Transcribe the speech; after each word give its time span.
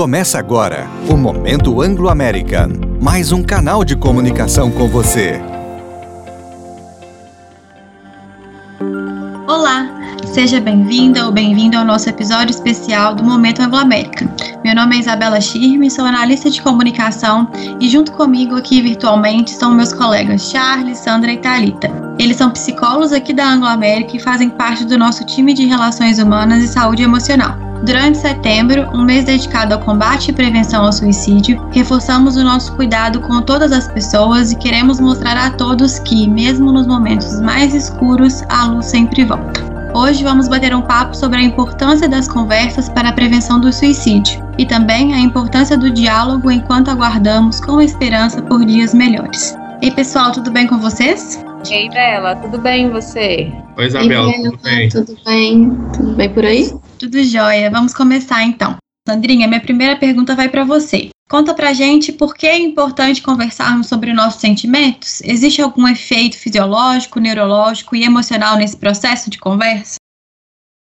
Começa 0.00 0.38
agora 0.38 0.88
o 1.10 1.14
Momento 1.14 1.82
Anglo-American, 1.82 2.70
mais 3.02 3.32
um 3.32 3.42
canal 3.42 3.84
de 3.84 3.94
comunicação 3.94 4.70
com 4.70 4.88
você. 4.88 5.38
Olá, 9.46 9.86
seja 10.24 10.58
bem-vinda 10.58 11.26
ou 11.26 11.30
bem-vindo 11.30 11.76
ao 11.76 11.84
nosso 11.84 12.08
episódio 12.08 12.50
especial 12.50 13.14
do 13.14 13.22
Momento 13.22 13.60
Anglo-American. 13.60 14.26
Meu 14.64 14.74
nome 14.74 14.96
é 14.96 15.00
Isabela 15.00 15.38
Schirme, 15.38 15.90
sou 15.90 16.06
analista 16.06 16.48
de 16.48 16.62
comunicação 16.62 17.46
e 17.78 17.86
junto 17.86 18.12
comigo 18.12 18.56
aqui 18.56 18.80
virtualmente 18.80 19.52
estão 19.52 19.74
meus 19.74 19.92
colegas 19.92 20.50
Charles, 20.50 20.96
Sandra 20.96 21.30
e 21.30 21.36
Talita. 21.36 21.90
Eles 22.18 22.38
são 22.38 22.50
psicólogos 22.50 23.12
aqui 23.12 23.34
da 23.34 23.52
Anglo-América 23.52 24.16
e 24.16 24.20
fazem 24.20 24.48
parte 24.48 24.86
do 24.86 24.96
nosso 24.96 25.26
time 25.26 25.52
de 25.52 25.66
relações 25.66 26.18
humanas 26.18 26.64
e 26.64 26.68
saúde 26.68 27.02
emocional. 27.02 27.69
Durante 27.82 28.18
setembro, 28.18 28.88
um 28.92 29.02
mês 29.02 29.24
dedicado 29.24 29.72
ao 29.72 29.80
combate 29.80 30.30
e 30.30 30.34
prevenção 30.34 30.84
ao 30.84 30.92
suicídio, 30.92 31.66
reforçamos 31.72 32.36
o 32.36 32.44
nosso 32.44 32.76
cuidado 32.76 33.20
com 33.20 33.40
todas 33.40 33.72
as 33.72 33.88
pessoas 33.88 34.52
e 34.52 34.56
queremos 34.56 35.00
mostrar 35.00 35.36
a 35.36 35.50
todos 35.50 35.98
que, 35.98 36.28
mesmo 36.28 36.72
nos 36.72 36.86
momentos 36.86 37.40
mais 37.40 37.74
escuros, 37.74 38.42
a 38.50 38.66
luz 38.66 38.86
sempre 38.86 39.24
volta. 39.24 39.70
Hoje 39.94 40.22
vamos 40.22 40.46
bater 40.46 40.74
um 40.74 40.82
papo 40.82 41.16
sobre 41.16 41.38
a 41.38 41.42
importância 41.42 42.06
das 42.06 42.28
conversas 42.28 42.88
para 42.90 43.08
a 43.08 43.12
prevenção 43.12 43.58
do 43.58 43.72
suicídio 43.72 44.40
e 44.58 44.66
também 44.66 45.14
a 45.14 45.18
importância 45.18 45.76
do 45.76 45.90
diálogo 45.90 46.50
enquanto 46.50 46.90
aguardamos 46.90 47.60
com 47.60 47.80
esperança 47.80 48.42
por 48.42 48.64
dias 48.64 48.92
melhores. 48.92 49.56
Ei 49.80 49.90
pessoal, 49.90 50.32
tudo 50.32 50.50
bem 50.50 50.66
com 50.66 50.78
vocês? 50.78 51.42
Ei 51.68 51.88
Bela, 51.88 52.36
tudo 52.36 52.58
bem 52.58 52.86
e 52.86 52.90
você? 52.90 53.50
Oi 53.78 53.86
Isabela, 53.86 54.32
tudo 54.32 54.58
bem? 54.62 54.88
Tudo 54.90 55.16
bem? 55.24 55.70
Tudo 55.96 56.14
bem 56.14 56.28
por 56.28 56.44
aí? 56.44 56.70
Tudo 57.00 57.24
jóia. 57.24 57.70
Vamos 57.70 57.94
começar 57.94 58.44
então. 58.44 58.76
Sandrinha, 59.08 59.48
minha 59.48 59.62
primeira 59.62 59.96
pergunta 59.96 60.36
vai 60.36 60.50
para 60.50 60.64
você. 60.64 61.08
Conta 61.30 61.54
pra 61.54 61.72
gente 61.72 62.12
por 62.12 62.34
que 62.34 62.46
é 62.46 62.58
importante 62.58 63.22
conversarmos 63.22 63.86
sobre 63.86 64.12
nossos 64.12 64.38
sentimentos? 64.38 65.22
Existe 65.22 65.62
algum 65.62 65.88
efeito 65.88 66.36
fisiológico, 66.36 67.18
neurológico 67.18 67.96
e 67.96 68.04
emocional 68.04 68.58
nesse 68.58 68.76
processo 68.76 69.30
de 69.30 69.38
conversa? 69.38 69.94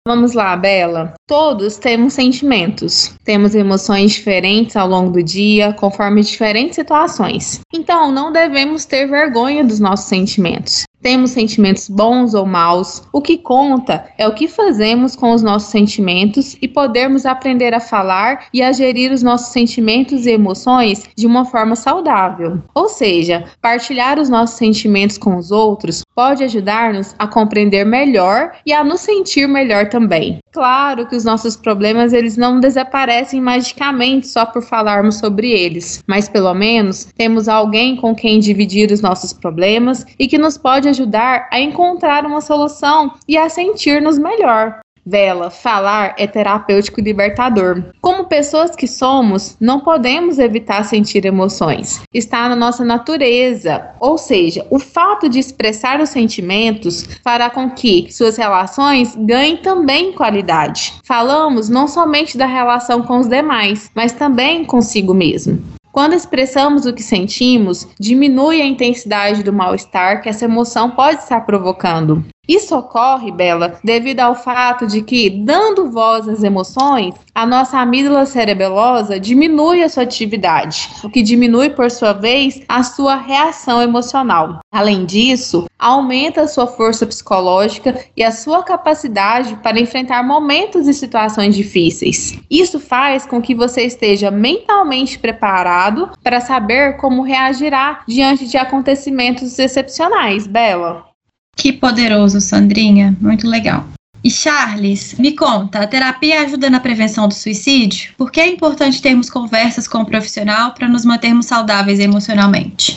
Vamos 0.04 0.32
lá, 0.32 0.56
Bela. 0.56 1.14
Todos 1.28 1.76
temos 1.76 2.14
sentimentos, 2.14 3.14
temos 3.24 3.54
emoções 3.54 4.10
diferentes 4.10 4.74
ao 4.74 4.88
longo 4.88 5.12
do 5.12 5.22
dia, 5.22 5.72
conforme 5.74 6.22
diferentes 6.22 6.74
situações. 6.74 7.60
Então, 7.72 8.10
não 8.10 8.32
devemos 8.32 8.84
ter 8.84 9.06
vergonha 9.06 9.62
dos 9.62 9.78
nossos 9.78 10.06
sentimentos. 10.06 10.82
Temos 11.02 11.32
sentimentos 11.32 11.88
bons 11.88 12.32
ou 12.32 12.46
maus. 12.46 13.02
O 13.12 13.20
que 13.20 13.36
conta 13.36 14.06
é 14.16 14.26
o 14.26 14.34
que 14.34 14.46
fazemos 14.46 15.16
com 15.16 15.32
os 15.32 15.42
nossos 15.42 15.70
sentimentos 15.70 16.56
e 16.62 16.68
podermos 16.68 17.26
aprender 17.26 17.74
a 17.74 17.80
falar 17.80 18.46
e 18.54 18.62
a 18.62 18.70
gerir 18.70 19.12
os 19.12 19.22
nossos 19.22 19.48
sentimentos 19.52 20.26
e 20.26 20.30
emoções 20.30 21.02
de 21.16 21.26
uma 21.26 21.44
forma 21.44 21.74
saudável. 21.74 22.62
Ou 22.72 22.88
seja, 22.88 23.44
partilhar 23.60 24.18
os 24.18 24.28
nossos 24.28 24.56
sentimentos 24.56 25.18
com 25.18 25.36
os 25.36 25.50
outros 25.50 26.04
pode 26.14 26.44
ajudar-nos 26.44 27.14
a 27.18 27.26
compreender 27.26 27.84
melhor 27.84 28.52
e 28.64 28.72
a 28.72 28.84
nos 28.84 29.00
sentir 29.00 29.48
melhor 29.48 29.88
também. 29.88 30.38
Claro 30.52 31.06
que 31.06 31.16
os 31.16 31.24
nossos 31.24 31.56
problemas 31.56 32.12
eles 32.12 32.36
não 32.36 32.60
desaparecem 32.60 33.40
magicamente 33.40 34.28
só 34.28 34.44
por 34.44 34.62
falarmos 34.62 35.16
sobre 35.16 35.50
eles, 35.50 36.02
mas 36.06 36.28
pelo 36.28 36.52
menos 36.52 37.08
temos 37.16 37.48
alguém 37.48 37.96
com 37.96 38.14
quem 38.14 38.38
dividir 38.38 38.92
os 38.92 39.00
nossos 39.00 39.32
problemas 39.32 40.04
e 40.18 40.28
que 40.28 40.36
nos 40.36 40.58
pode 40.58 40.91
ajudar 40.92 41.48
a 41.50 41.60
encontrar 41.60 42.24
uma 42.24 42.40
solução 42.40 43.14
e 43.26 43.36
a 43.36 43.48
sentir-nos 43.48 44.18
melhor. 44.18 44.80
Vela, 45.04 45.50
falar 45.50 46.14
é 46.16 46.28
terapêutico 46.28 47.00
e 47.00 47.02
libertador. 47.02 47.82
Como 48.00 48.26
pessoas 48.26 48.76
que 48.76 48.86
somos, 48.86 49.56
não 49.60 49.80
podemos 49.80 50.38
evitar 50.38 50.84
sentir 50.84 51.24
emoções. 51.24 52.02
Está 52.14 52.48
na 52.48 52.54
nossa 52.54 52.84
natureza. 52.84 53.90
Ou 53.98 54.16
seja, 54.16 54.64
o 54.70 54.78
fato 54.78 55.28
de 55.28 55.40
expressar 55.40 56.00
os 56.00 56.10
sentimentos 56.10 57.04
fará 57.24 57.50
com 57.50 57.68
que 57.70 58.12
suas 58.12 58.36
relações 58.36 59.16
ganhem 59.16 59.56
também 59.56 60.12
qualidade. 60.12 60.94
Falamos 61.04 61.68
não 61.68 61.88
somente 61.88 62.38
da 62.38 62.46
relação 62.46 63.02
com 63.02 63.18
os 63.18 63.26
demais, 63.26 63.90
mas 63.96 64.12
também 64.12 64.64
consigo 64.64 65.12
mesmo. 65.12 65.60
Quando 65.92 66.14
expressamos 66.14 66.86
o 66.86 66.94
que 66.94 67.02
sentimos, 67.02 67.86
diminui 68.00 68.62
a 68.62 68.66
intensidade 68.66 69.42
do 69.42 69.52
mal-estar 69.52 70.22
que 70.22 70.28
essa 70.30 70.46
emoção 70.46 70.92
pode 70.92 71.20
estar 71.20 71.42
provocando. 71.42 72.24
Isso 72.48 72.76
ocorre, 72.76 73.30
Bela, 73.30 73.78
devido 73.84 74.18
ao 74.18 74.34
fato 74.34 74.84
de 74.84 75.00
que, 75.00 75.30
dando 75.30 75.92
voz 75.92 76.28
às 76.28 76.42
emoções, 76.42 77.14
a 77.32 77.46
nossa 77.46 77.78
amígdala 77.78 78.26
cerebelosa 78.26 79.20
diminui 79.20 79.80
a 79.80 79.88
sua 79.88 80.02
atividade, 80.02 80.90
o 81.04 81.08
que 81.08 81.22
diminui, 81.22 81.70
por 81.70 81.88
sua 81.88 82.12
vez, 82.12 82.60
a 82.68 82.82
sua 82.82 83.14
reação 83.14 83.80
emocional. 83.80 84.58
Além 84.72 85.04
disso, 85.04 85.66
aumenta 85.78 86.40
a 86.40 86.48
sua 86.48 86.66
força 86.66 87.06
psicológica 87.06 88.04
e 88.16 88.24
a 88.24 88.32
sua 88.32 88.64
capacidade 88.64 89.54
para 89.62 89.78
enfrentar 89.78 90.24
momentos 90.24 90.88
e 90.88 90.94
situações 90.94 91.54
difíceis. 91.54 92.40
Isso 92.50 92.80
faz 92.80 93.24
com 93.24 93.40
que 93.40 93.54
você 93.54 93.82
esteja 93.82 94.32
mentalmente 94.32 95.16
preparado 95.16 96.10
para 96.24 96.40
saber 96.40 96.96
como 96.96 97.22
reagirá 97.22 98.02
diante 98.08 98.48
de 98.48 98.56
acontecimentos 98.56 99.56
excepcionais, 99.60 100.44
Bela. 100.48 101.11
Que 101.56 101.72
poderoso, 101.72 102.40
Sandrinha. 102.40 103.16
Muito 103.20 103.46
legal. 103.46 103.86
E 104.24 104.30
Charles, 104.30 105.14
me 105.18 105.32
conta, 105.32 105.80
a 105.80 105.86
terapia 105.86 106.42
ajuda 106.42 106.70
na 106.70 106.78
prevenção 106.78 107.26
do 107.26 107.34
suicídio? 107.34 108.14
Por 108.16 108.30
que 108.30 108.40
é 108.40 108.46
importante 108.46 109.02
termos 109.02 109.28
conversas 109.28 109.88
com 109.88 109.98
o 109.98 110.06
profissional 110.06 110.72
para 110.74 110.88
nos 110.88 111.04
mantermos 111.04 111.46
saudáveis 111.46 111.98
emocionalmente? 111.98 112.96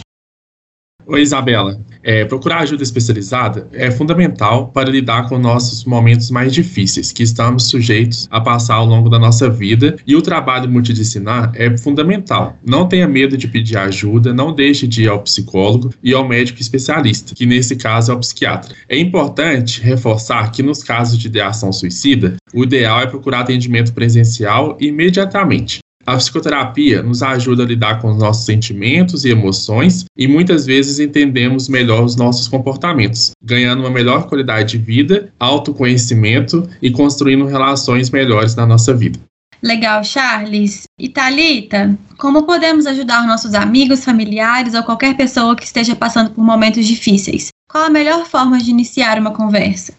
Oi, 1.08 1.22
Isabela. 1.22 1.80
É, 2.08 2.24
procurar 2.24 2.60
ajuda 2.60 2.84
especializada 2.84 3.68
é 3.74 3.90
fundamental 3.90 4.68
para 4.68 4.92
lidar 4.92 5.28
com 5.28 5.40
nossos 5.40 5.86
momentos 5.86 6.30
mais 6.30 6.54
difíceis 6.54 7.12
que 7.12 7.24
estamos 7.24 7.64
sujeitos 7.64 8.28
a 8.30 8.40
passar 8.40 8.76
ao 8.76 8.86
longo 8.86 9.10
da 9.10 9.18
nossa 9.18 9.50
vida 9.50 9.96
e 10.06 10.16
o 10.16 10.22
trabalho 10.22 10.70
multidisciplinar 10.70 11.52
é 11.56 11.76
fundamental. 11.76 12.60
Não 12.64 12.88
tenha 12.88 13.08
medo 13.08 13.36
de 13.36 13.48
pedir 13.48 13.78
ajuda, 13.78 14.32
não 14.32 14.54
deixe 14.54 14.86
de 14.86 15.04
ir 15.04 15.10
ao 15.10 15.24
psicólogo 15.24 15.92
e 16.04 16.14
ao 16.14 16.28
médico 16.28 16.62
especialista, 16.62 17.34
que 17.34 17.46
nesse 17.48 17.76
caso 17.76 18.12
é 18.12 18.16
o 18.16 18.20
psiquiatra. 18.20 18.76
É 18.88 19.00
importante 19.00 19.82
reforçar 19.82 20.52
que 20.52 20.62
nos 20.62 20.84
casos 20.84 21.18
de 21.18 21.26
ideação 21.26 21.74
suicida, 21.74 22.36
o 22.54 22.64
ideal 22.64 23.02
é 23.02 23.08
procurar 23.08 23.40
atendimento 23.40 23.94
presencial 23.94 24.78
imediatamente. 24.80 25.80
A 26.06 26.18
psicoterapia 26.18 27.02
nos 27.02 27.24
ajuda 27.24 27.64
a 27.64 27.66
lidar 27.66 28.00
com 28.00 28.12
os 28.12 28.18
nossos 28.18 28.46
sentimentos 28.46 29.26
e 29.26 29.30
emoções 29.30 30.06
e 30.16 30.28
muitas 30.28 30.66
vezes 30.66 31.00
entendemos 31.00 31.68
melhor 31.68 32.04
os 32.04 32.16
nossos 32.16 32.48
comportamentos, 32.48 33.32
ganhando 33.44 33.80
uma 33.80 33.90
melhor 33.90 34.28
qualidade 34.28 34.78
de 34.78 34.84
vida, 34.84 35.34
autoconhecimento 35.40 36.70
e 36.80 36.92
construindo 36.92 37.46
relações 37.46 38.12
melhores 38.12 38.56
na 38.56 38.68
nossa 38.68 38.94
vida. 38.94 39.20
Legal, 39.64 40.04
Charles. 40.04 40.84
E 41.00 41.10
Thalita, 41.10 41.98
como 42.20 42.44
podemos 42.44 42.86
ajudar 42.86 43.26
nossos 43.26 43.56
amigos, 43.56 44.06
familiares 44.06 44.76
ou 44.76 44.84
qualquer 44.84 45.18
pessoa 45.18 45.56
que 45.56 45.64
esteja 45.64 45.96
passando 45.96 46.30
por 46.30 46.44
momentos 46.44 46.86
difíceis? 46.86 47.48
Qual 47.68 47.86
a 47.86 47.90
melhor 47.90 48.28
forma 48.28 48.60
de 48.60 48.70
iniciar 48.70 49.18
uma 49.18 49.32
conversa? 49.32 49.94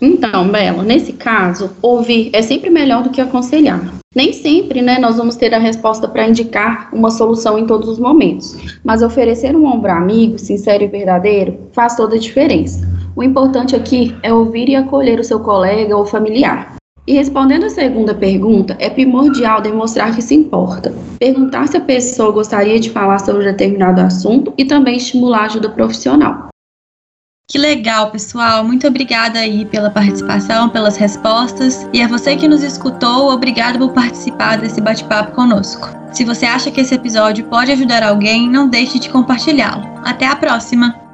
Então, 0.00 0.48
Bela, 0.48 0.82
nesse 0.82 1.12
caso, 1.12 1.70
ouvir 1.82 2.30
é 2.32 2.40
sempre 2.40 2.70
melhor 2.70 3.02
do 3.02 3.10
que 3.10 3.20
aconselhar. 3.20 4.00
Nem 4.14 4.32
sempre, 4.32 4.82
né, 4.82 4.98
nós 4.98 5.18
vamos 5.18 5.36
ter 5.36 5.54
a 5.54 5.58
resposta 5.58 6.08
para 6.08 6.26
indicar 6.26 6.88
uma 6.92 7.10
solução 7.10 7.58
em 7.58 7.66
todos 7.66 7.88
os 7.88 7.98
momentos, 7.98 8.56
mas 8.82 9.02
oferecer 9.02 9.54
um 9.54 9.66
ombro 9.66 9.92
amigo, 9.92 10.38
sincero 10.38 10.82
e 10.82 10.88
verdadeiro, 10.88 11.58
faz 11.72 11.94
toda 11.94 12.16
a 12.16 12.18
diferença. 12.18 12.88
O 13.14 13.22
importante 13.22 13.76
aqui 13.76 14.16
é 14.22 14.32
ouvir 14.32 14.68
e 14.68 14.74
acolher 14.74 15.20
o 15.20 15.24
seu 15.24 15.38
colega 15.38 15.96
ou 15.96 16.06
familiar. 16.06 16.74
E 17.06 17.14
respondendo 17.14 17.66
a 17.66 17.70
segunda 17.70 18.14
pergunta, 18.14 18.76
é 18.78 18.90
primordial 18.90 19.60
demonstrar 19.60 20.14
que 20.14 20.22
se 20.22 20.34
importa. 20.34 20.92
Perguntar 21.18 21.68
se 21.68 21.76
a 21.76 21.80
pessoa 21.80 22.32
gostaria 22.32 22.80
de 22.80 22.90
falar 22.90 23.18
sobre 23.20 23.44
determinado 23.44 24.00
assunto 24.00 24.52
e 24.56 24.64
também 24.64 24.96
estimular 24.96 25.44
ajuda 25.44 25.68
profissional. 25.68 26.49
Que 27.50 27.58
legal, 27.58 28.12
pessoal. 28.12 28.62
Muito 28.62 28.86
obrigada 28.86 29.40
aí 29.40 29.64
pela 29.64 29.90
participação, 29.90 30.68
pelas 30.68 30.96
respostas. 30.96 31.84
E 31.92 32.00
a 32.00 32.06
você 32.06 32.36
que 32.36 32.46
nos 32.46 32.62
escutou, 32.62 33.28
obrigado 33.28 33.76
por 33.76 33.92
participar 33.92 34.56
desse 34.58 34.80
bate-papo 34.80 35.34
conosco. 35.34 35.88
Se 36.12 36.24
você 36.24 36.46
acha 36.46 36.70
que 36.70 36.80
esse 36.80 36.94
episódio 36.94 37.44
pode 37.46 37.72
ajudar 37.72 38.04
alguém, 38.04 38.48
não 38.48 38.68
deixe 38.68 39.00
de 39.00 39.08
compartilhá-lo. 39.08 39.82
Até 40.04 40.28
a 40.28 40.36
próxima! 40.36 41.09